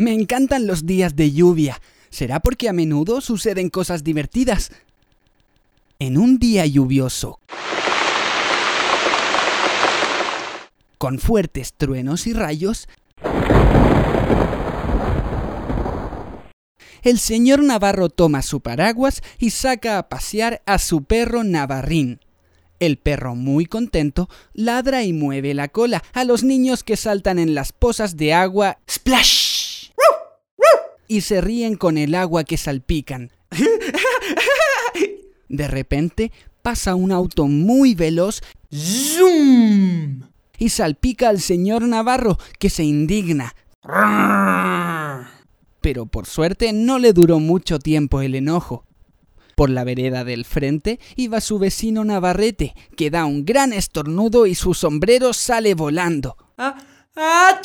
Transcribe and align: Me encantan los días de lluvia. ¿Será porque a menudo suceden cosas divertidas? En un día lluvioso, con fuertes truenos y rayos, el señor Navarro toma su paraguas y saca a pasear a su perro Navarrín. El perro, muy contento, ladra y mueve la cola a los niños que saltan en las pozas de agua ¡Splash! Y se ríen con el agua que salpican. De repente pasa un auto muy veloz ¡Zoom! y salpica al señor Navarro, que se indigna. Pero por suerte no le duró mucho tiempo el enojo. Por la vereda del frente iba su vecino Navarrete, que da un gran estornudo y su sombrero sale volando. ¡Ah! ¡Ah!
Me 0.00 0.14
encantan 0.14 0.66
los 0.66 0.86
días 0.86 1.14
de 1.14 1.30
lluvia. 1.30 1.78
¿Será 2.08 2.40
porque 2.40 2.70
a 2.70 2.72
menudo 2.72 3.20
suceden 3.20 3.68
cosas 3.68 4.02
divertidas? 4.02 4.72
En 5.98 6.16
un 6.16 6.38
día 6.38 6.64
lluvioso, 6.64 7.38
con 10.96 11.18
fuertes 11.18 11.74
truenos 11.74 12.26
y 12.26 12.32
rayos, 12.32 12.88
el 17.02 17.18
señor 17.18 17.62
Navarro 17.62 18.08
toma 18.08 18.40
su 18.40 18.62
paraguas 18.62 19.20
y 19.38 19.50
saca 19.50 19.98
a 19.98 20.08
pasear 20.08 20.62
a 20.64 20.78
su 20.78 21.04
perro 21.04 21.44
Navarrín. 21.44 22.20
El 22.78 22.96
perro, 22.96 23.34
muy 23.34 23.66
contento, 23.66 24.30
ladra 24.54 25.02
y 25.04 25.12
mueve 25.12 25.52
la 25.52 25.68
cola 25.68 26.02
a 26.14 26.24
los 26.24 26.42
niños 26.42 26.84
que 26.84 26.96
saltan 26.96 27.38
en 27.38 27.54
las 27.54 27.72
pozas 27.72 28.16
de 28.16 28.32
agua 28.32 28.78
¡Splash! 28.90 29.59
Y 31.10 31.22
se 31.22 31.40
ríen 31.40 31.74
con 31.74 31.98
el 31.98 32.14
agua 32.14 32.44
que 32.44 32.56
salpican. 32.56 33.32
De 35.48 35.66
repente 35.66 36.30
pasa 36.62 36.94
un 36.94 37.10
auto 37.10 37.48
muy 37.48 37.96
veloz 37.96 38.40
¡Zoom! 38.72 40.22
y 40.56 40.68
salpica 40.68 41.28
al 41.28 41.40
señor 41.40 41.82
Navarro, 41.82 42.38
que 42.60 42.70
se 42.70 42.84
indigna. 42.84 43.56
Pero 45.80 46.06
por 46.06 46.26
suerte 46.26 46.72
no 46.72 47.00
le 47.00 47.12
duró 47.12 47.40
mucho 47.40 47.80
tiempo 47.80 48.20
el 48.20 48.36
enojo. 48.36 48.84
Por 49.56 49.68
la 49.68 49.82
vereda 49.82 50.22
del 50.22 50.44
frente 50.44 51.00
iba 51.16 51.40
su 51.40 51.58
vecino 51.58 52.04
Navarrete, 52.04 52.76
que 52.96 53.10
da 53.10 53.24
un 53.24 53.44
gran 53.44 53.72
estornudo 53.72 54.46
y 54.46 54.54
su 54.54 54.74
sombrero 54.74 55.32
sale 55.32 55.74
volando. 55.74 56.36
¡Ah! 56.56 56.76
¡Ah! 57.16 57.60